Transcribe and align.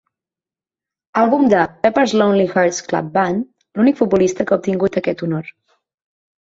Àlbum 1.21 1.43
de 1.51 1.59
Pepper's 1.83 2.15
Lonely 2.23 2.49
Hearts 2.55 2.81
Club 2.89 3.13
Band, 3.19 3.47
l'únic 3.79 4.03
futbolista 4.03 4.49
que 4.49 4.59
ha 4.59 4.63
obtingut 4.65 5.01
aquest 5.05 5.27
honor. 5.31 5.57